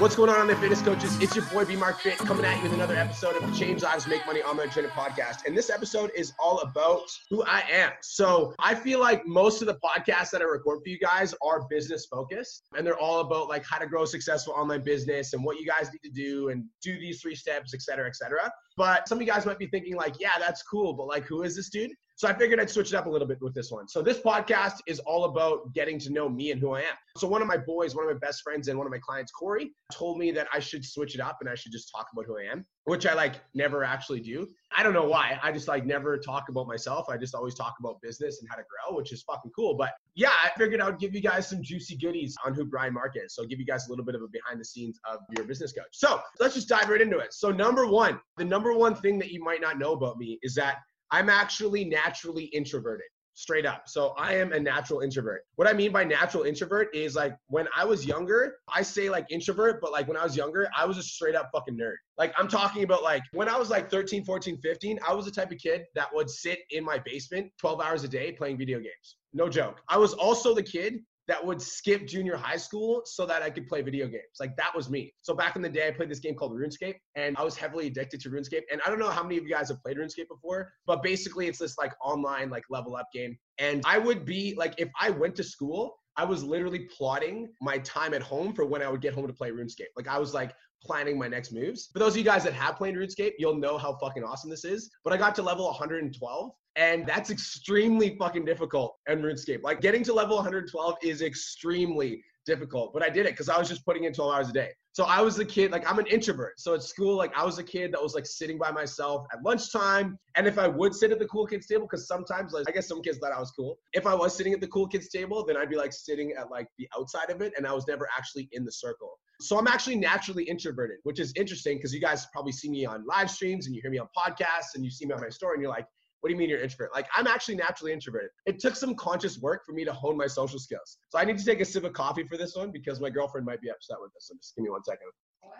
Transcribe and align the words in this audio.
What's 0.00 0.16
going 0.16 0.30
on, 0.30 0.36
online 0.36 0.56
fitness 0.56 0.80
coaches? 0.80 1.20
It's 1.20 1.36
your 1.36 1.44
boy 1.44 1.66
B 1.66 1.76
Mark 1.76 2.00
Fit 2.00 2.16
coming 2.16 2.42
at 2.46 2.56
you 2.56 2.62
with 2.62 2.72
another 2.72 2.96
episode 2.96 3.36
of 3.36 3.46
the 3.46 3.54
Change 3.54 3.82
Lives 3.82 4.06
Make 4.06 4.24
Money 4.24 4.40
Online 4.40 4.70
Training 4.70 4.92
Podcast. 4.92 5.44
And 5.44 5.54
this 5.54 5.68
episode 5.68 6.10
is 6.16 6.32
all 6.38 6.60
about 6.60 7.02
who 7.28 7.44
I 7.44 7.62
am. 7.70 7.92
So 8.00 8.54
I 8.58 8.74
feel 8.74 8.98
like 8.98 9.26
most 9.26 9.60
of 9.60 9.66
the 9.66 9.78
podcasts 9.84 10.30
that 10.30 10.40
I 10.40 10.44
record 10.44 10.78
for 10.82 10.88
you 10.88 10.98
guys 10.98 11.34
are 11.44 11.66
business 11.68 12.06
focused, 12.06 12.62
and 12.74 12.86
they're 12.86 12.98
all 12.98 13.20
about 13.20 13.50
like 13.50 13.62
how 13.62 13.76
to 13.76 13.86
grow 13.86 14.04
a 14.04 14.06
successful 14.06 14.54
online 14.54 14.82
business 14.82 15.34
and 15.34 15.44
what 15.44 15.60
you 15.60 15.66
guys 15.66 15.90
need 15.92 16.08
to 16.08 16.14
do 16.14 16.48
and 16.48 16.64
do 16.82 16.98
these 16.98 17.20
three 17.20 17.34
steps, 17.34 17.74
et 17.74 17.82
cetera, 17.82 18.06
et 18.06 18.16
cetera. 18.16 18.50
But 18.78 19.06
some 19.06 19.18
of 19.18 19.22
you 19.22 19.30
guys 19.30 19.44
might 19.44 19.58
be 19.58 19.66
thinking 19.66 19.96
like, 19.96 20.14
yeah, 20.18 20.38
that's 20.38 20.62
cool, 20.62 20.94
but 20.94 21.08
like, 21.08 21.26
who 21.26 21.42
is 21.42 21.54
this 21.54 21.68
dude? 21.68 21.90
So 22.20 22.28
I 22.28 22.34
figured 22.34 22.60
I'd 22.60 22.68
switch 22.68 22.92
it 22.92 22.96
up 22.96 23.06
a 23.06 23.08
little 23.08 23.26
bit 23.26 23.38
with 23.40 23.54
this 23.54 23.70
one. 23.70 23.88
So 23.88 24.02
this 24.02 24.18
podcast 24.18 24.80
is 24.86 24.98
all 24.98 25.24
about 25.24 25.72
getting 25.72 25.98
to 26.00 26.12
know 26.12 26.28
me 26.28 26.50
and 26.50 26.60
who 26.60 26.74
I 26.74 26.80
am. 26.80 26.94
So 27.16 27.26
one 27.26 27.40
of 27.40 27.48
my 27.48 27.56
boys, 27.56 27.94
one 27.94 28.04
of 28.04 28.12
my 28.12 28.18
best 28.18 28.42
friends 28.42 28.68
and 28.68 28.76
one 28.76 28.86
of 28.86 28.90
my 28.90 28.98
clients, 28.98 29.32
Corey, 29.32 29.72
told 29.90 30.18
me 30.18 30.30
that 30.32 30.46
I 30.52 30.60
should 30.60 30.84
switch 30.84 31.14
it 31.14 31.22
up 31.22 31.38
and 31.40 31.48
I 31.48 31.54
should 31.54 31.72
just 31.72 31.90
talk 31.90 32.08
about 32.12 32.26
who 32.26 32.36
I 32.36 32.42
am, 32.42 32.66
which 32.84 33.06
I 33.06 33.14
like 33.14 33.36
never 33.54 33.84
actually 33.84 34.20
do. 34.20 34.46
I 34.76 34.82
don't 34.82 34.92
know 34.92 35.08
why. 35.08 35.40
I 35.42 35.50
just 35.50 35.66
like 35.66 35.86
never 35.86 36.18
talk 36.18 36.50
about 36.50 36.66
myself. 36.66 37.08
I 37.08 37.16
just 37.16 37.34
always 37.34 37.54
talk 37.54 37.76
about 37.80 38.02
business 38.02 38.40
and 38.42 38.50
how 38.50 38.56
to 38.56 38.64
grow, 38.68 38.98
which 38.98 39.14
is 39.14 39.22
fucking 39.22 39.52
cool. 39.56 39.74
But 39.74 39.92
yeah, 40.14 40.32
I 40.44 40.50
figured 40.58 40.82
I 40.82 40.90
would 40.90 40.98
give 40.98 41.14
you 41.14 41.22
guys 41.22 41.48
some 41.48 41.62
juicy 41.62 41.96
goodies 41.96 42.36
on 42.44 42.52
who 42.52 42.66
Brian 42.66 42.92
Mark 42.92 43.14
is. 43.16 43.34
So 43.34 43.42
I'll 43.42 43.48
give 43.48 43.60
you 43.60 43.64
guys 43.64 43.86
a 43.86 43.90
little 43.90 44.04
bit 44.04 44.14
of 44.14 44.20
a 44.20 44.28
behind 44.28 44.60
the 44.60 44.64
scenes 44.66 45.00
of 45.10 45.20
your 45.34 45.46
business 45.46 45.72
coach. 45.72 45.88
So 45.92 46.20
let's 46.38 46.54
just 46.54 46.68
dive 46.68 46.90
right 46.90 47.00
into 47.00 47.16
it. 47.16 47.32
So 47.32 47.50
number 47.50 47.86
one, 47.86 48.20
the 48.36 48.44
number 48.44 48.74
one 48.74 48.94
thing 48.94 49.18
that 49.20 49.30
you 49.30 49.42
might 49.42 49.62
not 49.62 49.78
know 49.78 49.92
about 49.94 50.18
me 50.18 50.38
is 50.42 50.54
that 50.56 50.76
I'm 51.10 51.28
actually 51.28 51.84
naturally 51.84 52.44
introverted, 52.44 53.06
straight 53.34 53.66
up. 53.66 53.84
So 53.86 54.14
I 54.18 54.34
am 54.34 54.52
a 54.52 54.60
natural 54.60 55.00
introvert. 55.00 55.42
What 55.56 55.68
I 55.68 55.72
mean 55.72 55.92
by 55.92 56.04
natural 56.04 56.44
introvert 56.44 56.94
is 56.94 57.14
like 57.14 57.34
when 57.48 57.66
I 57.76 57.84
was 57.84 58.06
younger, 58.06 58.56
I 58.72 58.82
say 58.82 59.10
like 59.10 59.26
introvert, 59.30 59.80
but 59.80 59.92
like 59.92 60.06
when 60.08 60.16
I 60.16 60.24
was 60.24 60.36
younger, 60.36 60.68
I 60.76 60.84
was 60.86 60.98
a 60.98 61.02
straight 61.02 61.34
up 61.34 61.50
fucking 61.52 61.76
nerd. 61.76 61.96
Like 62.18 62.32
I'm 62.38 62.48
talking 62.48 62.82
about 62.82 63.02
like 63.02 63.22
when 63.32 63.48
I 63.48 63.56
was 63.56 63.70
like 63.70 63.90
13, 63.90 64.24
14, 64.24 64.58
15, 64.58 64.98
I 65.06 65.14
was 65.14 65.24
the 65.24 65.30
type 65.30 65.50
of 65.50 65.58
kid 65.58 65.82
that 65.94 66.08
would 66.14 66.28
sit 66.28 66.60
in 66.70 66.84
my 66.84 66.98
basement 67.04 67.50
12 67.58 67.80
hours 67.80 68.04
a 68.04 68.08
day 68.08 68.32
playing 68.32 68.58
video 68.58 68.78
games. 68.78 69.16
No 69.32 69.48
joke. 69.48 69.80
I 69.88 69.96
was 69.96 70.12
also 70.14 70.54
the 70.54 70.62
kid 70.62 71.00
that 71.30 71.46
would 71.46 71.62
skip 71.62 72.08
junior 72.08 72.36
high 72.36 72.56
school 72.56 73.02
so 73.04 73.24
that 73.24 73.40
I 73.40 73.50
could 73.50 73.68
play 73.68 73.82
video 73.82 74.08
games. 74.08 74.40
Like 74.40 74.56
that 74.56 74.74
was 74.74 74.90
me. 74.90 75.14
So 75.22 75.32
back 75.32 75.54
in 75.54 75.62
the 75.62 75.68
day, 75.68 75.86
I 75.86 75.92
played 75.92 76.10
this 76.10 76.18
game 76.18 76.34
called 76.34 76.50
RuneScape 76.50 76.96
and 77.14 77.36
I 77.36 77.44
was 77.44 77.56
heavily 77.56 77.86
addicted 77.86 78.20
to 78.22 78.30
RuneScape. 78.30 78.62
And 78.72 78.80
I 78.84 78.90
don't 78.90 78.98
know 78.98 79.10
how 79.10 79.22
many 79.22 79.38
of 79.38 79.44
you 79.44 79.50
guys 79.50 79.68
have 79.68 79.80
played 79.80 79.96
RuneScape 79.96 80.26
before, 80.28 80.72
but 80.86 81.04
basically 81.04 81.46
it's 81.46 81.60
this 81.60 81.78
like 81.78 81.92
online, 82.04 82.50
like 82.50 82.64
level 82.68 82.96
up 82.96 83.06
game. 83.14 83.38
And 83.58 83.80
I 83.86 83.96
would 83.96 84.24
be 84.24 84.56
like, 84.58 84.74
if 84.76 84.88
I 85.00 85.10
went 85.10 85.36
to 85.36 85.44
school, 85.44 86.00
I 86.16 86.24
was 86.24 86.42
literally 86.42 86.88
plotting 86.98 87.48
my 87.62 87.78
time 87.78 88.12
at 88.12 88.22
home 88.22 88.52
for 88.52 88.66
when 88.66 88.82
I 88.82 88.88
would 88.88 89.00
get 89.00 89.14
home 89.14 89.28
to 89.28 89.32
play 89.32 89.52
RuneScape. 89.52 89.92
Like 89.96 90.08
I 90.08 90.18
was 90.18 90.34
like 90.34 90.52
planning 90.82 91.18
my 91.18 91.28
next 91.28 91.52
moves. 91.52 91.88
For 91.92 91.98
those 91.98 92.12
of 92.12 92.18
you 92.18 92.24
guys 92.24 92.44
that 92.44 92.52
have 92.54 92.76
played 92.76 92.94
RuneScape, 92.94 93.32
you'll 93.38 93.56
know 93.56 93.78
how 93.78 93.96
fucking 93.96 94.24
awesome 94.24 94.50
this 94.50 94.64
is. 94.64 94.90
But 95.04 95.12
I 95.12 95.16
got 95.16 95.34
to 95.36 95.42
level 95.42 95.66
112 95.66 96.50
and 96.76 97.06
that's 97.06 97.30
extremely 97.30 98.16
fucking 98.16 98.44
difficult 98.44 98.96
in 99.08 99.20
RuneScape. 99.20 99.62
Like 99.62 99.80
getting 99.80 100.02
to 100.04 100.12
level 100.12 100.36
112 100.36 100.96
is 101.02 101.22
extremely 101.22 102.22
difficult, 102.46 102.92
but 102.92 103.02
I 103.02 103.10
did 103.10 103.26
it 103.26 103.32
because 103.32 103.48
I 103.48 103.58
was 103.58 103.68
just 103.68 103.84
putting 103.84 104.04
in 104.04 104.12
12 104.12 104.34
hours 104.34 104.48
a 104.48 104.52
day. 104.52 104.70
So 104.92 105.04
I 105.04 105.20
was 105.20 105.36
the 105.36 105.44
kid, 105.44 105.70
like 105.70 105.88
I'm 105.88 105.98
an 105.98 106.06
introvert. 106.06 106.58
So 106.58 106.74
at 106.74 106.82
school, 106.82 107.16
like 107.16 107.36
I 107.36 107.44
was 107.44 107.58
a 107.58 107.62
kid 107.62 107.92
that 107.92 108.02
was 108.02 108.14
like 108.14 108.26
sitting 108.26 108.58
by 108.58 108.72
myself 108.72 109.26
at 109.32 109.42
lunchtime. 109.44 110.18
And 110.34 110.46
if 110.46 110.58
I 110.58 110.66
would 110.66 110.94
sit 110.94 111.12
at 111.12 111.20
the 111.20 111.26
cool 111.26 111.46
kids 111.46 111.66
table, 111.66 111.86
because 111.86 112.08
sometimes 112.08 112.52
like 112.52 112.68
I 112.68 112.72
guess 112.72 112.88
some 112.88 113.00
kids 113.02 113.18
thought 113.18 113.32
I 113.32 113.38
was 113.38 113.52
cool. 113.52 113.78
If 113.92 114.06
I 114.06 114.14
was 114.14 114.36
sitting 114.36 114.52
at 114.52 114.60
the 114.60 114.66
cool 114.66 114.88
kids 114.88 115.08
table, 115.08 115.44
then 115.46 115.56
I'd 115.56 115.70
be 115.70 115.76
like 115.76 115.92
sitting 115.92 116.32
at 116.32 116.50
like 116.50 116.66
the 116.78 116.88
outside 116.96 117.30
of 117.30 117.40
it 117.40 117.52
and 117.56 117.66
I 117.66 117.72
was 117.72 117.86
never 117.86 118.08
actually 118.16 118.48
in 118.52 118.64
the 118.64 118.72
circle. 118.72 119.18
So 119.40 119.58
I'm 119.58 119.66
actually 119.66 119.96
naturally 119.96 120.44
introverted, 120.44 120.98
which 121.04 121.18
is 121.18 121.32
interesting 121.36 121.78
because 121.78 121.94
you 121.94 122.00
guys 122.00 122.26
probably 122.32 122.52
see 122.52 122.70
me 122.70 122.84
on 122.84 123.04
live 123.06 123.30
streams 123.30 123.66
and 123.66 123.74
you 123.74 123.80
hear 123.82 123.90
me 123.90 123.98
on 123.98 124.08
podcasts 124.16 124.74
and 124.74 124.84
you 124.84 124.90
see 124.90 125.06
me 125.06 125.12
on 125.12 125.20
my 125.20 125.28
story 125.28 125.54
and 125.54 125.62
you're 125.62 125.70
like, 125.70 125.86
what 126.20 126.28
do 126.28 126.34
you 126.34 126.38
mean 126.38 126.50
you're 126.50 126.60
introvert? 126.60 126.90
Like 126.94 127.06
I'm 127.16 127.26
actually 127.26 127.56
naturally 127.56 127.92
introverted. 127.92 128.30
It 128.46 128.60
took 128.60 128.76
some 128.76 128.94
conscious 128.94 129.38
work 129.38 129.62
for 129.64 129.72
me 129.72 129.84
to 129.84 129.92
hone 129.92 130.16
my 130.16 130.26
social 130.26 130.58
skills. 130.58 130.98
So 131.08 131.18
I 131.18 131.24
need 131.24 131.38
to 131.38 131.44
take 131.44 131.60
a 131.60 131.64
sip 131.64 131.84
of 131.84 131.94
coffee 131.94 132.24
for 132.24 132.36
this 132.36 132.54
one 132.54 132.70
because 132.70 133.00
my 133.00 133.10
girlfriend 133.10 133.46
might 133.46 133.60
be 133.60 133.70
upset 133.70 133.96
with 134.00 134.12
this. 134.12 134.28
So 134.28 134.34
just 134.36 134.54
give 134.54 134.64
me 134.64 134.70
one 134.70 134.84
second. 134.84 135.08
What? 135.40 135.54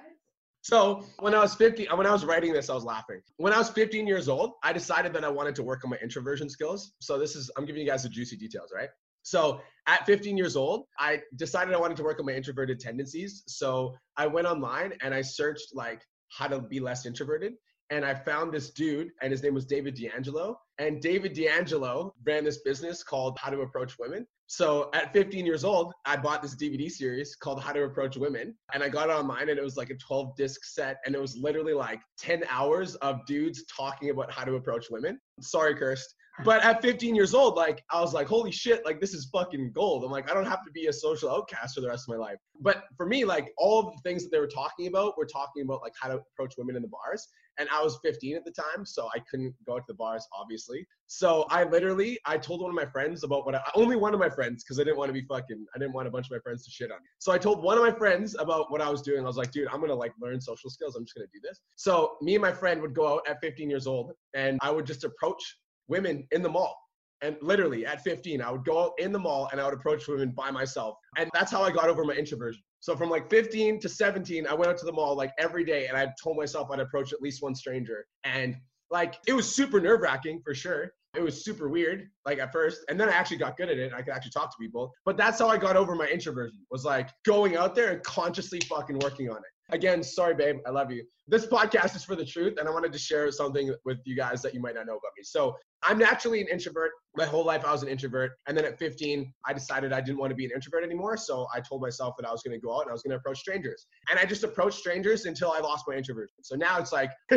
So 0.62 1.06
when 1.20 1.34
I 1.34 1.40
was 1.40 1.54
15, 1.54 1.86
when 1.96 2.06
I 2.06 2.12
was 2.12 2.24
writing 2.24 2.52
this, 2.52 2.68
I 2.68 2.74
was 2.74 2.84
laughing. 2.84 3.22
When 3.38 3.52
I 3.52 3.58
was 3.58 3.70
15 3.70 4.06
years 4.06 4.28
old, 4.28 4.52
I 4.62 4.74
decided 4.74 5.14
that 5.14 5.24
I 5.24 5.28
wanted 5.28 5.54
to 5.54 5.62
work 5.62 5.80
on 5.84 5.90
my 5.90 5.96
introversion 6.02 6.50
skills. 6.50 6.92
So 7.00 7.18
this 7.18 7.34
is, 7.34 7.50
I'm 7.56 7.64
giving 7.64 7.80
you 7.80 7.88
guys 7.88 8.02
the 8.02 8.10
juicy 8.10 8.36
details, 8.36 8.70
right? 8.74 8.90
So 9.22 9.60
at 9.86 10.06
15 10.06 10.36
years 10.36 10.56
old, 10.56 10.86
I 10.98 11.20
decided 11.36 11.74
I 11.74 11.78
wanted 11.78 11.96
to 11.98 12.02
work 12.02 12.20
on 12.20 12.26
my 12.26 12.32
introverted 12.32 12.80
tendencies. 12.80 13.42
So 13.46 13.94
I 14.16 14.26
went 14.26 14.46
online 14.46 14.94
and 15.02 15.14
I 15.14 15.22
searched 15.22 15.74
like 15.74 16.02
how 16.28 16.48
to 16.48 16.60
be 16.60 16.80
less 16.80 17.06
introverted 17.06 17.54
and 17.90 18.04
I 18.04 18.14
found 18.14 18.52
this 18.52 18.70
dude, 18.70 19.10
and 19.20 19.32
his 19.32 19.42
name 19.42 19.54
was 19.54 19.66
David 19.66 19.96
DeAngelo. 19.96 20.54
And 20.78 21.00
David 21.00 21.34
DeAngelo 21.34 22.12
ran 22.24 22.44
this 22.44 22.58
business 22.58 23.02
called 23.02 23.36
How 23.38 23.50
to 23.50 23.60
Approach 23.60 23.98
Women. 23.98 24.26
So 24.46 24.90
at 24.94 25.12
15 25.12 25.44
years 25.44 25.64
old, 25.64 25.92
I 26.06 26.16
bought 26.16 26.42
this 26.42 26.56
DVD 26.56 26.90
series 26.90 27.34
called 27.36 27.62
How 27.62 27.72
to 27.72 27.82
Approach 27.82 28.16
Women. 28.16 28.54
And 28.72 28.82
I 28.82 28.88
got 28.88 29.10
it 29.10 29.12
online, 29.12 29.48
and 29.48 29.58
it 29.58 29.62
was 29.62 29.76
like 29.76 29.90
a 29.90 29.96
12 29.96 30.36
disc 30.36 30.64
set. 30.64 30.98
And 31.04 31.14
it 31.14 31.20
was 31.20 31.36
literally 31.36 31.74
like 31.74 32.00
10 32.18 32.44
hours 32.48 32.94
of 32.96 33.26
dudes 33.26 33.64
talking 33.64 34.10
about 34.10 34.30
how 34.30 34.44
to 34.44 34.54
approach 34.54 34.86
women. 34.90 35.20
Sorry, 35.40 35.74
Kirst. 35.74 36.06
But 36.44 36.64
at 36.64 36.80
15 36.80 37.14
years 37.14 37.34
old, 37.34 37.56
like 37.56 37.82
I 37.90 38.00
was 38.00 38.14
like, 38.14 38.26
holy 38.26 38.50
shit, 38.52 38.84
like 38.84 39.00
this 39.00 39.12
is 39.12 39.28
fucking 39.32 39.72
gold. 39.74 40.04
I'm 40.04 40.10
like, 40.10 40.30
I 40.30 40.34
don't 40.34 40.46
have 40.46 40.64
to 40.64 40.70
be 40.72 40.86
a 40.86 40.92
social 40.92 41.30
outcast 41.30 41.74
for 41.74 41.80
the 41.80 41.88
rest 41.88 42.08
of 42.08 42.16
my 42.16 42.24
life. 42.24 42.38
But 42.60 42.84
for 42.96 43.04
me, 43.04 43.24
like 43.24 43.52
all 43.58 43.82
the 43.82 44.08
things 44.08 44.22
that 44.22 44.30
they 44.32 44.38
were 44.38 44.46
talking 44.46 44.86
about 44.86 45.18
were 45.18 45.26
talking 45.26 45.62
about 45.64 45.82
like 45.82 45.92
how 46.00 46.08
to 46.08 46.20
approach 46.32 46.54
women 46.56 46.76
in 46.76 46.82
the 46.82 46.88
bars. 46.88 47.28
And 47.58 47.68
I 47.70 47.82
was 47.82 47.98
15 48.02 48.36
at 48.36 48.44
the 48.44 48.52
time, 48.52 48.84
so 48.86 49.08
I 49.14 49.18
couldn't 49.30 49.54
go 49.66 49.78
to 49.78 49.84
the 49.86 49.94
bars, 49.94 50.26
obviously. 50.32 50.86
So 51.06 51.46
I 51.50 51.64
literally, 51.64 52.18
I 52.24 52.38
told 52.38 52.62
one 52.62 52.70
of 52.70 52.76
my 52.76 52.86
friends 52.86 53.24
about 53.24 53.44
what 53.44 53.54
I, 53.54 53.60
only 53.74 53.96
one 53.96 54.14
of 54.14 54.20
my 54.20 54.30
friends, 54.30 54.64
because 54.64 54.78
I 54.78 54.84
didn't 54.84 54.96
want 54.96 55.08
to 55.08 55.12
be 55.12 55.22
fucking, 55.22 55.66
I 55.74 55.78
didn't 55.78 55.92
want 55.92 56.08
a 56.08 56.10
bunch 56.10 56.26
of 56.26 56.32
my 56.32 56.38
friends 56.38 56.64
to 56.64 56.70
shit 56.70 56.90
on 56.90 56.98
me. 56.98 57.08
So 57.18 57.32
I 57.32 57.38
told 57.38 57.62
one 57.62 57.76
of 57.76 57.84
my 57.84 57.92
friends 57.92 58.36
about 58.38 58.70
what 58.70 58.80
I 58.80 58.88
was 58.88 59.02
doing. 59.02 59.20
I 59.20 59.26
was 59.26 59.36
like, 59.36 59.50
dude, 59.50 59.68
I'm 59.68 59.80
gonna 59.80 59.94
like 59.94 60.12
learn 60.20 60.40
social 60.40 60.70
skills. 60.70 60.96
I'm 60.96 61.04
just 61.04 61.14
gonna 61.14 61.26
do 61.32 61.40
this. 61.42 61.60
So 61.76 62.16
me 62.22 62.34
and 62.34 62.42
my 62.42 62.52
friend 62.52 62.80
would 62.80 62.94
go 62.94 63.14
out 63.14 63.22
at 63.28 63.40
15 63.40 63.68
years 63.68 63.86
old, 63.86 64.12
and 64.34 64.58
I 64.62 64.70
would 64.70 64.86
just 64.86 65.04
approach 65.04 65.42
women 65.88 66.26
in 66.30 66.42
the 66.42 66.48
mall. 66.48 66.76
And 67.22 67.36
literally 67.42 67.84
at 67.84 68.02
15, 68.02 68.40
I 68.40 68.50
would 68.50 68.64
go 68.64 68.84
out 68.84 68.92
in 68.98 69.12
the 69.12 69.18
mall 69.18 69.50
and 69.52 69.60
I 69.60 69.64
would 69.66 69.74
approach 69.74 70.08
women 70.08 70.30
by 70.30 70.50
myself. 70.50 70.96
And 71.18 71.28
that's 71.34 71.52
how 71.52 71.62
I 71.62 71.70
got 71.70 71.90
over 71.90 72.02
my 72.04 72.14
introversion. 72.14 72.62
So 72.80 72.96
from 72.96 73.10
like 73.10 73.28
15 73.28 73.78
to 73.80 73.88
17, 73.88 74.46
I 74.46 74.54
went 74.54 74.70
out 74.70 74.78
to 74.78 74.86
the 74.86 74.92
mall 74.92 75.14
like 75.14 75.32
every 75.38 75.64
day 75.64 75.86
and 75.86 75.96
I 75.96 76.08
told 76.22 76.36
myself 76.36 76.70
I'd 76.70 76.80
approach 76.80 77.12
at 77.12 77.20
least 77.20 77.42
one 77.42 77.54
stranger. 77.54 78.06
And 78.24 78.56
like 78.90 79.16
it 79.26 79.34
was 79.34 79.54
super 79.54 79.80
nerve 79.80 80.00
wracking 80.00 80.40
for 80.44 80.54
sure. 80.54 80.92
It 81.14 81.22
was 81.22 81.44
super 81.44 81.68
weird, 81.68 82.08
like 82.24 82.38
at 82.38 82.52
first, 82.52 82.84
and 82.88 82.98
then 82.98 83.08
I 83.08 83.12
actually 83.12 83.38
got 83.38 83.56
good 83.56 83.68
at 83.68 83.78
it. 83.78 83.92
I 83.92 84.00
could 84.00 84.14
actually 84.14 84.30
talk 84.30 84.50
to 84.50 84.56
people, 84.60 84.92
but 85.04 85.16
that's 85.16 85.40
how 85.40 85.48
I 85.48 85.56
got 85.56 85.76
over 85.76 85.96
my 85.96 86.06
introversion. 86.06 86.60
Was 86.70 86.84
like 86.84 87.10
going 87.24 87.56
out 87.56 87.74
there 87.74 87.90
and 87.90 88.02
consciously 88.04 88.60
fucking 88.68 89.00
working 89.00 89.28
on 89.28 89.38
it. 89.38 89.42
Again, 89.72 90.02
sorry, 90.02 90.34
babe, 90.34 90.58
I 90.66 90.70
love 90.70 90.90
you. 90.90 91.04
This 91.28 91.46
podcast 91.46 91.94
is 91.94 92.04
for 92.04 92.16
the 92.16 92.24
truth, 92.24 92.58
and 92.58 92.68
I 92.68 92.72
wanted 92.72 92.92
to 92.92 92.98
share 92.98 93.30
something 93.30 93.72
with 93.84 93.98
you 94.04 94.16
guys 94.16 94.42
that 94.42 94.52
you 94.52 94.60
might 94.60 94.74
not 94.74 94.86
know 94.86 94.96
about 94.96 95.12
me. 95.16 95.22
So 95.22 95.56
I'm 95.82 95.96
naturally 95.96 96.40
an 96.40 96.48
introvert. 96.48 96.90
My 97.16 97.24
whole 97.24 97.44
life 97.44 97.64
I 97.64 97.72
was 97.72 97.82
an 97.82 97.88
introvert. 97.88 98.32
And 98.46 98.56
then 98.56 98.64
at 98.64 98.78
15, 98.78 99.32
I 99.46 99.52
decided 99.52 99.92
I 99.92 100.00
didn't 100.00 100.18
want 100.18 100.30
to 100.30 100.34
be 100.34 100.44
an 100.44 100.50
introvert 100.54 100.84
anymore. 100.84 101.16
So 101.16 101.46
I 101.54 101.60
told 101.60 101.80
myself 101.82 102.14
that 102.18 102.26
I 102.28 102.32
was 102.32 102.42
going 102.42 102.58
to 102.58 102.64
go 102.64 102.74
out 102.74 102.82
and 102.82 102.90
I 102.90 102.92
was 102.92 103.02
going 103.02 103.12
to 103.12 103.16
approach 103.16 103.38
strangers. 103.38 103.86
And 104.10 104.18
I 104.18 104.24
just 104.24 104.44
approached 104.44 104.78
strangers 104.78 105.24
until 105.24 105.52
I 105.52 105.60
lost 105.60 105.84
my 105.88 105.94
introversion. 105.94 106.34
So 106.42 106.56
now 106.56 106.78
it's 106.78 106.92
like 106.92 107.10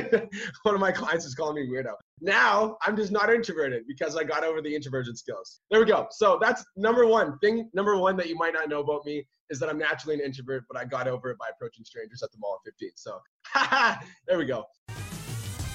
one 0.64 0.76
of 0.76 0.80
my 0.80 0.92
clients 0.92 1.26
is 1.26 1.36
calling 1.36 1.56
me 1.56 1.68
weirdo. 1.72 1.94
Now 2.20 2.78
I'm 2.82 2.98
just 2.98 3.12
not 3.12 3.34
introverted 3.34 3.84
because 3.88 4.16
I 4.16 4.24
got 4.24 4.44
over 4.44 4.62
the 4.62 4.74
introversion 4.74 5.16
skills. 5.16 5.62
There 5.72 5.80
we 5.80 5.86
go. 5.86 6.08
So 6.12 6.38
that's 6.42 6.64
number 6.76 7.06
one 7.06 7.38
thing. 7.40 7.70
Number 7.74 7.98
one 7.98 8.18
that 8.18 8.28
you 8.28 8.36
might 8.36 8.54
not 8.54 8.70
know 8.70 8.82
about 8.82 9.06
me 9.06 9.26
is 9.54 9.60
that 9.60 9.70
I'm 9.70 9.78
naturally 9.78 10.16
an 10.16 10.22
introvert, 10.22 10.66
but 10.68 10.78
I 10.78 10.84
got 10.84 11.08
over 11.08 11.30
it 11.30 11.38
by 11.38 11.46
approaching 11.54 11.86
strangers 11.86 12.22
at 12.22 12.32
the 12.32 12.38
mall 12.40 12.60
at 12.60 12.66
15. 12.66 12.92
So 12.96 13.22
there 14.28 14.38
we 14.38 14.46
go. 14.46 14.66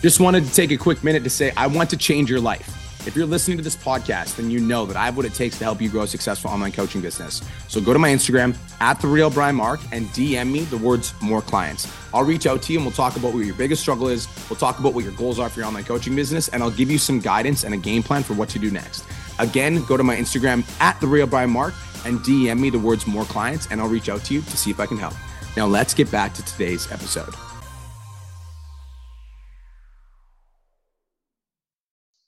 Just 0.02 0.20
wanted 0.20 0.44
to 0.44 0.52
take 0.52 0.70
a 0.70 0.76
quick 0.76 1.02
minute 1.02 1.24
to 1.24 1.30
say 1.30 1.52
I 1.56 1.66
want 1.66 1.88
to 1.90 1.96
change 1.96 2.28
your 2.28 2.40
life. 2.40 2.74
If 3.06 3.16
you're 3.16 3.26
listening 3.26 3.56
to 3.56 3.64
this 3.64 3.76
podcast, 3.76 4.36
then 4.36 4.50
you 4.50 4.60
know 4.60 4.84
that 4.84 4.96
I 4.96 5.06
have 5.06 5.16
what 5.16 5.24
it 5.24 5.32
takes 5.32 5.56
to 5.58 5.64
help 5.64 5.80
you 5.80 5.88
grow 5.88 6.02
a 6.02 6.06
successful 6.06 6.50
online 6.50 6.72
coaching 6.72 7.00
business. 7.00 7.42
So 7.68 7.80
go 7.80 7.92
to 7.92 7.98
my 7.98 8.10
Instagram 8.10 8.54
at 8.80 9.00
the 9.00 9.06
real 9.06 9.30
Brian 9.30 9.56
Mark 9.56 9.80
and 9.92 10.06
DM 10.08 10.50
me 10.52 10.60
the 10.64 10.76
words 10.76 11.14
more 11.22 11.40
clients. 11.40 11.90
I'll 12.12 12.24
reach 12.24 12.46
out 12.46 12.60
to 12.62 12.72
you 12.72 12.80
and 12.80 12.86
we'll 12.86 12.94
talk 12.94 13.16
about 13.16 13.32
what 13.32 13.46
your 13.46 13.54
biggest 13.54 13.80
struggle 13.80 14.08
is. 14.08 14.28
We'll 14.50 14.58
talk 14.58 14.78
about 14.78 14.92
what 14.92 15.04
your 15.04 15.14
goals 15.14 15.38
are 15.38 15.48
for 15.48 15.60
your 15.60 15.68
online 15.68 15.84
coaching 15.84 16.14
business, 16.14 16.48
and 16.48 16.62
I'll 16.62 16.70
give 16.70 16.90
you 16.90 16.98
some 16.98 17.20
guidance 17.20 17.64
and 17.64 17.72
a 17.72 17.78
game 17.78 18.02
plan 18.02 18.24
for 18.24 18.34
what 18.34 18.48
to 18.50 18.58
do 18.58 18.70
next. 18.70 19.04
Again, 19.38 19.84
go 19.84 19.96
to 19.96 20.02
my 20.02 20.16
Instagram 20.16 20.68
at 20.80 21.00
the 21.00 21.06
real 21.06 21.26
Brian 21.26 21.50
Mark 21.50 21.72
and 22.04 22.18
DM 22.20 22.58
me 22.58 22.70
the 22.70 22.78
words 22.78 23.06
more 23.06 23.24
clients, 23.24 23.68
and 23.70 23.80
I'll 23.80 23.88
reach 23.88 24.08
out 24.08 24.24
to 24.24 24.34
you 24.34 24.42
to 24.42 24.56
see 24.56 24.70
if 24.70 24.80
I 24.80 24.86
can 24.86 24.96
help. 24.96 25.14
Now 25.56 25.66
let's 25.66 25.94
get 25.94 26.10
back 26.10 26.34
to 26.34 26.44
today's 26.44 26.90
episode. 26.92 27.34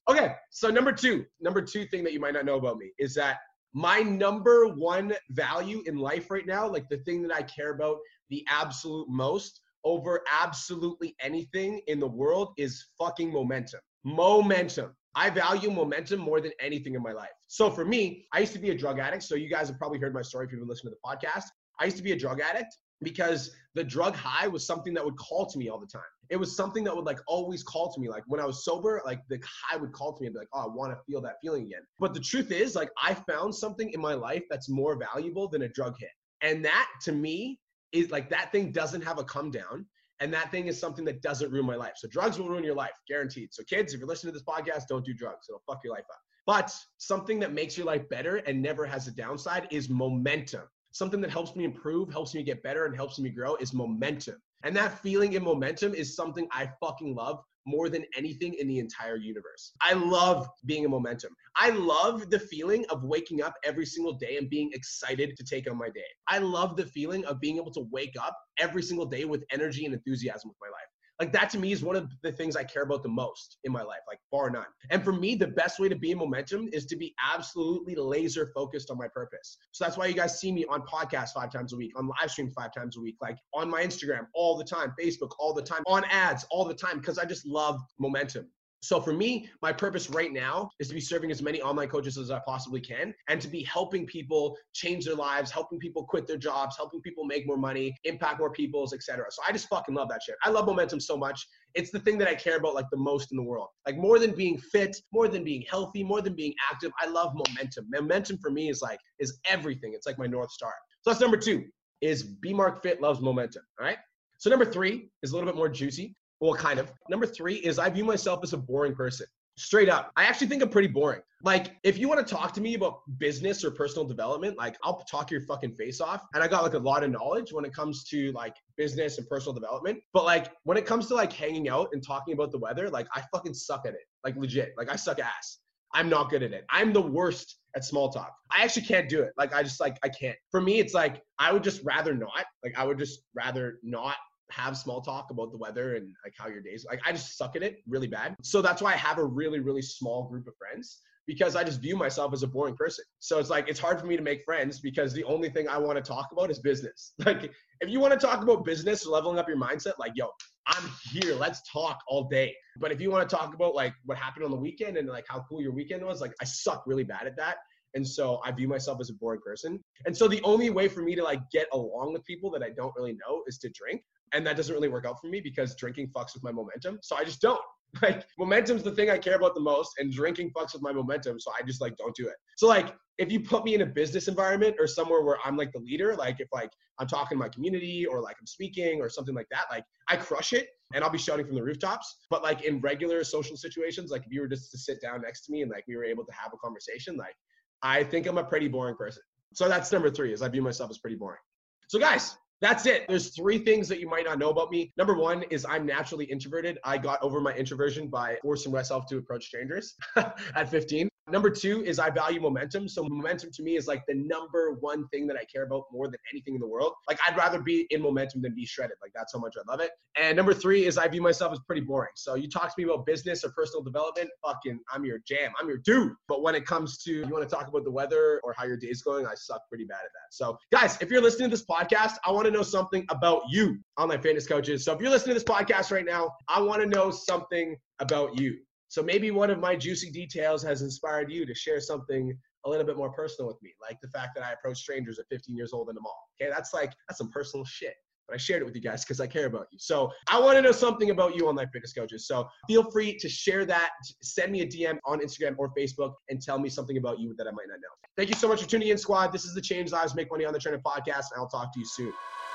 Okay, 0.09 0.35
so 0.51 0.71
number 0.71 0.91
two, 0.91 1.25
number 1.41 1.63
two 1.63 1.85
thing 1.87 2.03
that 2.03 2.13
you 2.13 2.19
might 2.19 2.35
not 2.35 2.45
know 2.45 2.57
about 2.57 2.79
me 2.79 2.91
is 2.99 3.15
that 3.15 3.39
my 3.73 4.01
number 4.01 4.67
one 4.67 5.15
value 5.31 5.83
in 5.87 5.97
life 5.97 6.31
right 6.31 6.47
now, 6.47 6.69
like 6.69 6.89
the 6.89 6.99
thing 6.99 7.23
that 7.23 7.33
I 7.33 7.43
care 7.43 7.71
about 7.73 7.99
the 8.29 8.45
absolute 8.49 9.09
most 9.09 9.61
over 9.85 10.23
absolutely 10.31 11.15
anything 11.21 11.81
in 11.87 12.01
the 12.01 12.09
world, 12.09 12.53
is 12.57 12.87
fucking 12.99 13.33
momentum. 13.33 13.81
Momentum. 14.03 14.97
I 15.15 15.31
value 15.31 15.71
momentum 15.71 16.21
more 16.21 16.41
than 16.41 16.53
anything 16.61 16.95
in 16.95 17.03
my 17.03 17.13
life. 17.13 17.31
So 17.49 17.71
for 17.71 17.85
me, 17.85 18.27
I 18.33 18.41
used 18.41 18.53
to 18.53 18.59
be 18.59 18.71
a 18.71 18.77
drug 18.77 18.99
addict. 18.99 19.25
So 19.25 19.35
you 19.35 19.49
guys 19.49 19.69
have 19.69 19.79
probably 19.79 19.99
heard 19.99 20.15
my 20.15 20.23
story 20.23 20.47
if 20.47 20.53
you've 20.53 20.61
been 20.61 20.69
listening 20.69 20.93
to 20.93 20.99
the 21.03 21.09
podcast. 21.09 21.45
I 21.81 21.85
used 21.85 21.97
to 21.97 22.03
be 22.03 22.13
a 22.13 22.17
drug 22.17 22.41
addict 22.41 22.77
because 23.03 23.51
the 23.75 23.83
drug 23.83 24.15
high 24.15 24.47
was 24.47 24.67
something 24.67 24.93
that 24.95 25.05
would 25.05 25.17
call 25.17 25.47
to 25.47 25.59
me 25.59 25.69
all 25.69 25.81
the 25.81 25.87
time. 25.87 26.03
It 26.29 26.37
was 26.37 26.55
something 26.55 26.85
that 26.85 26.95
would 26.95 27.07
like 27.07 27.19
always 27.27 27.63
call 27.63 27.93
to 27.93 28.01
me. 28.01 28.09
Like 28.09 28.23
when 28.27 28.41
I 28.41 28.47
was 28.47 28.65
sober, 28.65 29.01
like 29.05 29.21
the 29.29 29.41
high 29.45 29.77
would 29.77 29.93
call 29.93 30.17
to 30.17 30.21
me 30.21 30.27
and 30.27 30.35
be 30.35 30.41
like, 30.41 30.49
oh, 30.53 30.61
I 30.61 30.67
want 30.67 30.93
to 30.93 30.99
feel 31.11 31.21
that 31.23 31.37
feeling 31.43 31.65
again. 31.65 31.83
But 31.99 32.15
the 32.15 32.21
truth 32.21 32.53
is, 32.53 32.75
like, 32.75 32.91
I 33.03 33.15
found 33.15 33.55
something 33.55 33.91
in 33.91 34.01
my 34.01 34.15
life 34.15 34.45
that's 34.51 34.69
more 34.69 34.97
valuable 34.97 35.49
than 35.49 35.63
a 35.63 35.69
drug 35.69 35.95
hit. 35.99 36.11
And 36.43 36.65
that 36.65 36.89
to 37.03 37.13
me 37.13 37.59
is 37.93 38.11
like 38.11 38.31
that 38.31 38.53
thing 38.53 38.73
doesn't 38.73 39.03
have 39.03 39.19
a 39.19 39.25
come 39.25 39.51
down. 39.51 39.87
And 40.21 40.33
that 40.35 40.51
thing 40.51 40.67
is 40.67 40.79
something 40.79 41.05
that 41.07 41.23
doesn't 41.23 41.51
ruin 41.51 41.67
my 41.67 41.77
life. 41.77 41.95
So 41.97 42.09
drugs 42.09 42.39
will 42.39 42.49
ruin 42.49 42.65
your 42.65 42.75
life, 42.75 42.93
guaranteed. 43.09 43.53
So 43.53 43.63
kids, 43.65 43.95
if 43.95 44.01
you're 44.01 44.09
listening 44.09 44.33
to 44.33 44.39
this 44.39 44.47
podcast, 44.47 44.87
don't 44.89 45.05
do 45.05 45.15
drugs. 45.15 45.47
It'll 45.49 45.63
fuck 45.67 45.81
your 45.83 45.95
life 45.95 46.05
up. 46.11 46.21
But 46.47 46.75
something 46.99 47.39
that 47.41 47.53
makes 47.53 47.77
your 47.77 47.87
life 47.87 48.09
better 48.09 48.37
and 48.37 48.61
never 48.61 48.85
has 48.87 49.07
a 49.09 49.13
downside 49.13 49.69
is 49.71 49.89
momentum 49.89 50.63
something 50.93 51.21
that 51.21 51.31
helps 51.31 51.55
me 51.57 51.65
improve, 51.65 52.11
helps 52.11 52.35
me 52.35 52.43
get 52.43 52.63
better, 52.63 52.87
and 52.87 52.95
helps 52.95 53.19
me 53.19 53.31
grow 53.31 53.57
is 53.57 53.73
momentum. 53.73 54.37
And 54.63 54.77
that 54.77 55.01
feeling 55.01 55.35
in 55.35 55.43
momentum 55.43 55.95
is 55.95 56.15
something 56.15 56.49
I 56.53 56.71
fucking 56.81 57.15
love 57.15 57.43
more 57.71 57.89
than 57.89 58.05
anything 58.17 58.55
in 58.55 58.67
the 58.67 58.79
entire 58.79 59.17
universe. 59.17 59.73
I 59.81 59.95
love 59.95 60.49
being 60.67 60.85
in 60.85 60.91
momentum. 60.91 61.33
I 61.57 61.71
love 61.71 62.31
the 62.31 62.39
feeling 62.39 62.85
of 62.91 63.05
waking 63.05 63.43
up 63.43 63.55
every 63.65 63.87
single 63.87 64.15
day 64.15 64.37
and 64.37 64.51
being 64.51 64.71
excited 64.73 65.37
to 65.37 65.45
take 65.45 65.71
on 65.71 65.79
my 65.79 65.89
day. 65.89 66.01
I 66.29 66.39
love 66.39 66.77
the 66.77 66.87
feeling 66.87 67.25
of 67.27 67.41
being 67.41 67.57
able 67.57 67.73
to 67.73 67.87
wake 67.91 68.15
up 68.21 68.37
every 68.59 68.83
single 68.83 69.07
day 69.07 69.25
with 69.25 69.45
energy 69.53 69.85
and 69.85 69.95
enthusiasm 69.95 70.51
with 70.51 70.59
my 70.61 70.69
life. 70.69 70.89
Like 71.21 71.33
that 71.33 71.51
to 71.51 71.59
me 71.59 71.71
is 71.71 71.85
one 71.85 71.97
of 71.97 72.11
the 72.23 72.33
things 72.33 72.57
I 72.57 72.65
care 72.65 72.83
about 72.83 73.03
the 73.03 73.11
most 73.11 73.59
in 73.65 73.73
my 73.73 73.83
life, 73.83 74.01
like 74.09 74.19
bar 74.33 74.49
none. 74.49 74.65
And 74.91 75.05
for 75.05 75.13
me, 75.13 75.35
the 75.35 75.49
best 75.49 75.79
way 75.79 75.89
to 75.91 75.95
be 75.95 76.13
in 76.13 76.19
momentum 76.19 76.71
is 76.73 76.87
to 76.87 76.97
be 76.97 77.15
absolutely 77.33 77.95
laser 77.95 78.51
focused 78.55 78.91
on 78.91 78.97
my 78.97 79.07
purpose. 79.07 79.59
So 79.73 79.85
that's 79.85 79.99
why 79.99 80.07
you 80.07 80.15
guys 80.15 80.41
see 80.41 80.51
me 80.51 80.65
on 80.71 80.81
podcasts 80.83 81.33
five 81.35 81.53
times 81.53 81.75
a 81.75 81.77
week, 81.77 81.93
on 81.95 82.09
live 82.09 82.31
streams 82.31 82.55
five 82.55 82.73
times 82.73 82.97
a 82.97 83.01
week, 83.01 83.17
like 83.21 83.37
on 83.53 83.69
my 83.69 83.83
Instagram 83.83 84.29
all 84.35 84.57
the 84.57 84.65
time, 84.65 84.95
Facebook 84.99 85.33
all 85.39 85.53
the 85.53 85.63
time, 85.63 85.83
on 85.87 86.05
ads 86.11 86.47
all 86.51 86.65
the 86.65 86.75
time, 86.75 86.99
because 86.99 87.19
I 87.19 87.27
just 87.27 87.47
love 87.47 87.79
momentum. 87.99 88.49
So 88.83 88.99
for 89.01 89.13
me, 89.13 89.49
my 89.61 89.73
purpose 89.73 90.09
right 90.09 90.33
now 90.33 90.71
is 90.79 90.89
to 90.89 90.95
be 90.95 91.01
serving 91.01 91.31
as 91.31 91.43
many 91.43 91.61
online 91.61 91.89
coaches 91.89 92.17
as 92.17 92.31
I 92.31 92.41
possibly 92.47 92.81
can 92.81 93.15
and 93.29 93.41
to 93.41 93.49
be 93.49 93.63
helping 93.63 94.07
people 94.07 94.57
change 94.73 95.05
their 95.05 95.15
lives, 95.15 95.51
helping 95.51 95.79
people 95.79 96.05
quit 96.05 96.27
their 96.27 96.39
jobs, 96.39 96.77
helping 96.79 97.03
people 97.03 97.25
make 97.25 97.47
more 97.47 97.59
money, 97.59 97.95
impact 98.05 98.39
more 98.39 98.51
people's, 98.51 98.95
etc. 98.95 99.27
So 99.31 99.43
I 99.47 99.53
just 99.53 99.69
fucking 99.69 99.95
love 99.95 100.09
that 100.09 100.23
shit. 100.23 100.37
I 100.45 100.49
love 100.49 100.65
momentum 100.65 100.99
so 100.99 101.17
much. 101.17 101.47
It's 101.75 101.91
the 101.91 102.01
thing 102.01 102.17
that 102.19 102.29
I 102.29 102.35
care 102.35 102.57
about 102.57 102.75
like 102.75 102.87
the 102.91 102.97
most 102.97 103.33
in 103.33 103.37
the 103.37 103.43
world. 103.43 103.69
Like 103.87 103.99
more 103.99 104.19
than 104.19 104.33
being 104.33 104.57
fit, 104.57 104.97
more 105.13 105.29
than 105.29 105.45
being 105.45 105.63
healthy, 105.69 106.03
more 106.03 106.23
than 106.23 106.35
being 106.35 106.55
active, 106.71 106.91
I 106.99 107.07
love 107.07 107.35
momentum. 107.35 107.87
Momentum 107.91 108.39
for 108.39 108.51
me 108.51 108.71
is 108.71 108.81
like 108.81 108.99
is 109.19 109.39
everything. 109.45 109.93
It's 109.95 110.07
like 110.07 110.19
my 110.19 110.27
north 110.27 110.51
star. 110.51 110.73
So 111.03 111.11
that's 111.11 111.21
number 111.21 111.37
2 111.37 111.65
is 112.01 112.23
B 112.23 112.55
Mark 112.55 112.83
Fit 112.83 113.01
loves 113.01 113.21
momentum, 113.21 113.63
all 113.79 113.87
right? 113.87 113.99
So 114.39 114.49
number 114.49 114.65
3 114.65 115.11
is 115.23 115.33
a 115.33 115.35
little 115.35 115.47
bit 115.47 115.57
more 115.57 115.69
juicy. 115.69 116.15
Well, 116.41 116.55
kind 116.55 116.79
of. 116.79 116.93
Number 117.09 117.27
three 117.27 117.57
is 117.57 117.79
I 117.79 117.91
view 117.91 118.05
myself 118.05 118.41
as 118.43 118.53
a 118.53 118.59
boring 118.59 118.95
person. 118.95 119.27
Straight 119.57 119.91
up. 119.91 120.11
I 120.17 120.25
actually 120.25 120.47
think 120.47 120.63
I'm 120.63 120.71
pretty 120.71 120.89
boring. 120.89 121.21
Like, 121.43 121.77
if 121.85 121.99
you 121.99 122.09
want 122.09 122.27
to 122.27 122.35
talk 122.35 122.53
to 122.55 122.63
me 122.63 122.75
about 122.75 123.01
business 123.19 123.63
or 123.63 123.71
personal 123.71 124.07
development, 124.07 124.57
like 124.57 124.77
I'll 124.83 125.01
talk 125.05 125.31
your 125.31 125.43
fucking 125.43 125.75
face 125.75 126.01
off. 126.01 126.27
And 126.33 126.43
I 126.43 126.49
got 126.49 126.63
like 126.63 126.73
a 126.73 126.79
lot 126.79 127.05
of 127.05 127.11
knowledge 127.11 127.53
when 127.53 127.67
it 127.67 127.75
comes 127.75 128.05
to 128.05 128.33
like 128.33 128.55
business 128.79 129.19
and 129.19 129.29
personal 129.29 129.53
development. 129.53 129.99
But 130.15 130.25
like 130.25 130.53
when 130.65 130.79
it 130.79 130.87
comes 130.87 131.09
to 131.09 131.15
like 131.15 131.33
hanging 131.33 131.69
out 131.69 131.89
and 131.93 132.03
talking 132.03 132.33
about 132.33 132.53
the 132.53 132.59
weather, 132.59 132.89
like 132.89 133.07
I 133.15 133.23
fucking 133.33 133.53
suck 133.53 133.85
at 133.87 133.93
it. 133.93 134.07
Like 134.25 134.37
legit. 134.37 134.73
Like 134.79 134.91
I 134.91 134.97
suck 134.97 135.19
ass. 135.19 135.59
I'm 135.93 136.09
not 136.09 136.31
good 136.31 136.43
at 136.43 136.53
it. 136.53 136.65
I'm 136.71 136.93
the 136.93 137.03
worst 137.03 137.57
at 137.77 137.85
small 137.85 138.11
talk. 138.11 138.33
I 138.57 138.63
actually 138.63 138.87
can't 138.87 139.09
do 139.09 139.23
it. 139.23 139.33
Like 139.37 139.55
I 139.55 139.63
just 139.63 139.81
like 139.81 139.99
I 140.03 140.09
can't. 140.09 140.37
For 140.51 140.61
me, 140.61 140.79
it's 140.79 140.95
like 140.95 141.23
I 141.39 141.53
would 141.53 141.65
just 141.65 141.83
rather 141.85 142.15
not. 142.15 142.45
Like 142.65 142.79
I 142.79 142.85
would 142.85 142.99
just 142.99 143.23
rather 143.35 143.79
not 143.83 144.17
have 144.53 144.77
small 144.77 145.01
talk 145.01 145.31
about 145.31 145.51
the 145.53 145.59
weather 145.59 145.97
and 145.97 146.15
like 146.25 146.35
how 146.37 146.49
your 146.49 146.61
days 146.61 146.87
like 146.89 147.01
I 147.07 147.13
just 147.13 147.37
suck 147.37 147.57
at 147.57 147.63
it 147.63 147.79
really 147.89 148.07
bad. 148.07 148.37
So 148.43 148.63
that's 148.63 148.83
why 148.83 148.93
I 148.93 148.97
have 148.97 149.19
a 149.19 149.25
really 149.25 149.61
really 149.61 149.83
small 149.83 150.29
group 150.29 150.47
of 150.47 150.55
friends 150.57 151.01
because 151.27 151.55
I 151.55 151.63
just 151.63 151.81
view 151.81 151.97
myself 151.97 152.33
as 152.33 152.43
a 152.43 152.47
boring 152.49 152.75
person. 152.75 153.05
So 153.21 153.39
it's 153.39 153.51
like 153.51 153.69
it's 153.69 153.79
hard 153.79 154.01
for 154.01 154.07
me 154.07 154.17
to 154.17 154.23
make 154.23 154.43
friends 154.45 154.81
because 154.81 155.13
the 155.13 155.25
only 155.25 155.49
thing 155.49 155.69
I 155.69 155.79
want 155.79 155.97
to 155.97 156.03
talk 156.03 156.31
about 156.33 156.51
is 156.51 156.59
business. 156.59 157.13
Like 157.25 157.53
if 157.81 157.89
you 157.89 158.01
want 158.01 158.13
to 158.13 158.27
talk 158.27 158.43
about 158.43 158.65
business, 158.65 159.07
leveling 159.07 159.39
up 159.39 159.49
your 159.49 159.57
mindset, 159.57 159.93
like 159.99 160.13
yo, 160.17 160.29
I'm 160.67 160.91
here. 161.11 161.35
Let's 161.35 161.63
talk 161.71 162.01
all 162.09 162.25
day. 162.25 162.55
But 162.79 162.93
if 162.93 163.01
you 163.01 163.11
want 163.11 163.29
to 163.29 163.37
talk 163.37 163.55
about 163.55 163.75
like 163.75 163.95
what 164.05 164.19
happened 164.19 164.45
on 164.45 164.51
the 164.51 164.57
weekend 164.57 164.97
and 164.97 165.09
like 165.09 165.25
how 165.29 165.45
cool 165.49 165.63
your 165.63 165.73
weekend 165.73 166.05
was, 166.05 166.21
like 166.21 166.35
I 166.41 166.45
suck 166.45 166.85
really 166.87 167.05
bad 167.05 167.27
at 167.27 167.37
that. 167.37 167.59
And 167.95 168.07
so 168.07 168.41
I 168.45 168.53
view 168.53 168.69
myself 168.69 168.99
as 169.01 169.11
a 169.11 169.15
boring 169.15 169.41
person. 169.41 169.83
And 170.07 170.17
so 170.17 170.29
the 170.29 170.43
only 170.43 170.71
way 170.71 170.89
for 170.89 171.03
me 171.03 171.15
to 171.15 171.23
like 171.23 171.41
get 171.51 171.69
along 171.73 172.13
with 172.13 172.25
people 172.25 172.51
that 172.53 172.63
I 172.63 172.71
don't 172.71 172.93
really 172.97 173.13
know 173.27 173.43
is 173.47 173.59
to 173.59 173.71
drink 173.71 174.03
and 174.33 174.47
that 174.47 174.57
doesn't 174.57 174.75
really 174.75 174.89
work 174.89 175.07
out 175.07 175.21
for 175.21 175.29
me 175.29 175.41
because 175.41 175.75
drinking 175.75 176.11
fucks 176.15 176.35
with 176.35 176.43
my 176.43 176.53
momentum. 176.53 176.99
So 177.03 177.17
I 177.17 177.25
just 177.25 177.41
don't. 177.41 177.61
Like 178.03 178.25
momentum's 178.39 178.85
the 178.85 178.93
thing 178.93 179.11
I 179.11 179.19
care 179.19 179.35
about 179.35 179.57
the 179.57 179.61
most, 179.61 179.95
and 179.99 180.13
drinking 180.13 180.53
fucks 180.57 180.75
with 180.75 180.81
my 180.81 180.93
momentum. 180.93 181.41
So 181.41 181.51
I 181.59 181.67
just 181.67 181.81
like 181.81 181.97
don't 181.97 182.15
do 182.15 182.29
it. 182.29 182.37
So 182.57 182.69
like 182.69 182.95
if 183.19 183.33
you 183.33 183.41
put 183.41 183.65
me 183.65 183.75
in 183.75 183.81
a 183.81 183.87
business 183.87 184.29
environment 184.29 184.77
or 184.79 184.87
somewhere 184.87 185.23
where 185.23 185.39
I'm 185.45 185.57
like 185.57 185.73
the 185.73 185.81
leader, 185.81 186.15
like 186.15 186.39
if 186.39 186.47
like 186.53 186.71
I'm 187.01 187.09
talking 187.09 187.37
to 187.37 187.41
my 187.41 187.49
community 187.49 188.07
or 188.07 188.23
like 188.23 188.37
I'm 188.41 188.47
speaking 188.47 189.01
or 189.01 189.09
something 189.09 189.35
like 189.35 189.49
that, 189.51 189.65
like 189.71 189.85
I 190.09 190.15
crush 190.15 190.53
it 190.53 190.69
and 190.95 191.03
I'll 191.03 191.11
be 191.11 191.19
shouting 191.19 191.47
from 191.47 191.57
the 191.57 191.63
rooftops. 191.63 192.19
But 192.31 192.43
like 192.43 192.63
in 192.63 192.81
regular 192.81 193.25
social 193.25 193.57
situations, 193.57 194.11
like 194.11 194.23
if 194.25 194.33
you 194.33 194.41
were 194.41 194.49
just 194.49 194.71
to 194.71 194.79
sit 194.79 195.03
down 195.03 195.23
next 195.23 195.45
to 195.47 195.53
me 195.53 195.63
and 195.63 195.71
like 195.71 195.85
we 195.89 195.97
were 195.97 196.05
able 196.05 196.25
to 196.25 196.33
have 196.33 196.53
a 196.55 196.57
conversation, 196.59 197.17
like 197.17 197.35
I 197.83 198.05
think 198.05 198.27
I'm 198.27 198.39
a 198.39 198.45
pretty 198.45 198.69
boring 198.69 198.97
person. 198.97 199.23
So 199.53 199.69
that's 199.69 199.91
number 199.91 200.11
three 200.11 200.33
is 200.33 200.43
I 200.43 200.49
view 200.49 200.63
myself 200.63 200.91
as 200.91 200.99
pretty 200.99 201.17
boring. 201.17 201.41
So 201.89 201.99
guys, 201.99 202.37
that's 202.61 202.87
it. 202.87 203.07
There's 203.09 203.35
three 203.35 203.59
things 203.59 203.89
that 203.89 204.01
you 204.01 204.09
might 204.09 204.25
not 204.25 204.39
know 204.39 204.51
about 204.51 204.71
me. 204.71 204.93
Number 204.97 205.15
one 205.15 205.45
is 205.45 205.65
I'm 205.65 205.87
naturally 205.87 206.27
introverted. 206.27 206.79
I 206.85 206.99
got 206.99 207.23
over 207.23 207.41
my 207.41 207.55
introversion 207.55 208.09
by 208.09 208.37
forcing 208.43 208.73
myself 208.73 209.07
to 209.07 209.19
approach 209.19 209.47
strangers 209.47 209.95
at 210.17 210.69
15. 210.69 211.11
Number 211.31 211.51
two 211.51 211.85
is 211.85 211.99
I 211.99 212.11
value 212.11 212.41
momentum. 212.41 212.89
So 212.89 213.05
momentum 213.05 213.51
to 213.53 213.63
me 213.63 213.77
is 213.77 213.87
like 213.87 214.03
the 214.09 214.15
number 214.15 214.73
one 214.81 215.07
thing 215.09 215.27
that 215.29 215.37
I 215.37 215.45
care 215.45 215.63
about 215.63 215.85
more 215.93 216.07
than 216.07 216.19
anything 216.33 216.55
in 216.55 216.61
the 216.61 216.67
world. 216.67 216.93
Like 217.09 217.19
I'd 217.27 217.37
rather 217.37 217.61
be 217.61 217.87
in 217.91 218.03
momentum 218.03 218.43
than 218.43 218.55
be 218.55 218.67
shredded. 218.67 218.97
Like 219.01 219.13
that's 219.15 219.33
how 219.33 219.39
much 219.39 219.55
I 219.57 219.71
love 219.71 219.81
it. 219.81 219.91
And 220.21 220.37
number 220.37 220.53
three 220.53 220.87
is 220.87 220.99
I 220.99 221.07
view 221.09 221.23
myself 221.23 221.53
as 221.53 221.61
pretty 221.67 221.83
boring. 221.83 222.11
So 222.17 222.35
you 222.35 222.49
talk 222.49 222.75
to 222.75 222.75
me 222.77 222.85
about 222.85 223.07
business 223.07 223.45
or 223.45 223.51
personal 223.51 223.83
development, 223.83 224.31
fucking 224.45 224.81
I'm 224.93 225.05
your 225.05 225.19
jam. 225.27 225.53
I'm 225.61 225.69
your 225.69 225.79
dude. 225.79 226.13
But 226.27 226.43
when 226.43 226.55
it 226.55 226.67
comes 226.67 226.99
to 227.05 227.13
you 227.13 227.29
want 227.29 227.49
to 227.49 227.55
talk 227.55 227.69
about 227.69 227.85
the 227.85 227.93
weather 227.93 228.41
or 228.43 228.53
how 228.57 228.65
your 228.65 228.77
day's 228.77 229.03
going, 229.03 229.27
I 229.27 229.35
suck 229.35 229.63
pretty 229.69 229.85
bad 229.85 230.01
at 230.05 230.13
that. 230.13 230.33
So 230.33 230.59
guys, 230.73 230.99
if 231.01 231.11
you're 231.11 231.23
listening 231.23 231.51
to 231.51 231.57
this 231.57 231.65
podcast, 231.65 232.15
I 232.25 232.33
want 232.33 232.47
to 232.47 232.50
know 232.51 232.63
something 232.63 233.05
about 233.09 233.43
you, 233.49 233.79
online 233.99 234.21
fitness 234.21 234.47
coaches. 234.47 234.85
So 234.85 234.93
if 234.93 235.01
you're 235.01 235.11
listening 235.11 235.35
to 235.35 235.41
this 235.41 235.45
podcast 235.45 235.91
right 235.91 236.05
now, 236.05 236.33
I 236.49 236.61
want 236.61 236.83
to 236.83 236.89
know 236.89 237.11
something 237.11 237.77
about 237.99 238.39
you. 238.39 238.59
So 238.89 239.03
maybe 239.03 239.31
one 239.31 239.51
of 239.51 239.61
my 239.61 239.77
juicy 239.77 240.11
details 240.11 240.63
has 240.65 240.83
inspired 240.83 241.31
you 241.31 241.47
to 241.47 241.55
share 241.55 241.81
something 241.81 242.37
a 242.65 242.69
little 242.69 242.85
bit 242.85 242.97
more 242.97 243.13
personal 243.13 243.47
with 243.49 243.63
me, 243.63 243.73
like 243.81 243.99
the 244.03 244.09
fact 244.09 244.33
that 244.35 244.45
I 244.45 244.53
approach 244.53 244.79
strangers 244.79 245.19
at 245.19 245.27
15 245.31 245.57
years 245.57 245.73
old 245.73 245.89
in 245.89 245.95
the 245.95 246.01
mall. 246.01 246.29
Okay, 246.41 246.51
that's 246.53 246.75
like 246.75 246.93
that's 247.09 247.19
some 247.19 247.31
personal 247.31 247.65
shit. 247.65 247.95
But 248.31 248.37
I 248.37 248.39
shared 248.39 248.63
it 248.63 248.65
with 248.65 248.77
you 248.77 248.81
guys 248.81 249.05
because 249.05 249.21
I 249.21 249.27
care 249.27 249.47
about 249.47 249.67
you. 249.73 249.79
So 249.81 250.13
I 250.29 250.39
want 250.39 250.57
to 250.57 250.63
know 250.63 250.71
something 250.71 251.11
about 251.11 251.35
you, 251.35 251.45
on 251.45 251.51
online 251.51 251.69
fitness 251.73 251.93
coaches. 251.93 252.29
So 252.29 252.49
feel 252.69 252.89
free 252.91 253.19
to 253.19 253.29
share 253.29 253.65
that. 253.65 253.91
Send 254.23 254.53
me 254.53 254.61
a 254.61 254.67
DM 254.67 254.99
on 255.05 255.19
Instagram 255.19 255.57
or 255.59 255.73
Facebook 255.77 256.15
and 256.29 256.41
tell 256.41 256.59
me 256.59 256.69
something 256.69 256.97
about 256.97 257.19
you 257.19 257.35
that 257.39 257.49
I 257.49 257.51
might 257.51 257.67
not 257.69 257.81
know. 257.81 258.09
Thank 258.17 258.29
you 258.29 258.37
so 258.37 258.47
much 258.47 258.63
for 258.63 258.69
tuning 258.69 258.89
in, 258.89 258.99
squad. 258.99 259.33
This 259.33 259.45
is 259.45 259.55
the 259.55 259.61
Change 259.61 259.91
Lives 259.91 260.15
Make 260.15 260.31
Money 260.31 260.45
on 260.45 260.53
the 260.53 260.61
Trainer 260.61 260.79
podcast, 260.79 261.33
and 261.33 261.39
I'll 261.39 261.49
talk 261.49 261.73
to 261.73 261.81
you 261.81 261.87
soon. 261.87 262.13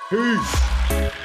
Peace. 0.10 1.25